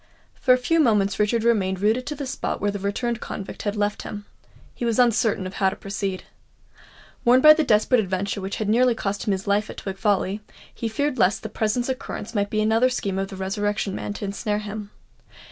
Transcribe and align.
For 0.33 0.51
a 0.51 0.57
few 0.57 0.79
moments 0.79 1.19
Richard 1.19 1.43
remained 1.43 1.79
rooted 1.79 2.07
to 2.07 2.15
the 2.15 2.25
spot 2.25 2.59
where 2.59 2.71
the 2.71 2.79
returned 2.79 3.21
convict 3.21 3.61
had 3.61 3.75
left 3.75 4.01
him. 4.01 4.25
He 4.73 4.83
was 4.83 4.97
uncertain 4.97 5.45
how 5.45 5.69
to 5.69 5.75
proceed. 5.75 6.23
Warned 7.23 7.43
by 7.43 7.53
the 7.53 7.63
desperate 7.63 7.99
adventure 7.99 8.41
which 8.41 8.55
had 8.55 8.67
nearly 8.67 8.95
cost 8.95 9.27
him 9.27 9.31
his 9.31 9.45
life 9.45 9.69
at 9.69 9.77
Twig 9.77 9.97
Folly, 9.99 10.41
he 10.73 10.87
feared 10.87 11.19
lest 11.19 11.43
the 11.43 11.49
present 11.49 11.87
occurrence 11.87 12.33
might 12.33 12.49
be 12.49 12.61
another 12.61 12.89
scheme 12.89 13.19
of 13.19 13.27
the 13.27 13.35
Resurrection 13.35 13.93
Man 13.93 14.11
to 14.13 14.25
ensnare 14.25 14.57
him. 14.57 14.89